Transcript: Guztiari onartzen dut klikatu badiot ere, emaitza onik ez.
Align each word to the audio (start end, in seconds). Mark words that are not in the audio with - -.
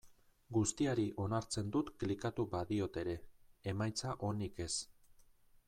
Guztiari 0.55 1.03
onartzen 1.25 1.69
dut 1.75 1.91
klikatu 2.03 2.47
badiot 2.55 2.97
ere, 3.03 3.15
emaitza 3.73 4.15
onik 4.31 4.63
ez. 4.69 4.73